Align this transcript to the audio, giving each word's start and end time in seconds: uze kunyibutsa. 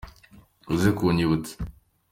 uze 0.73 0.89
kunyibutsa. 0.97 1.53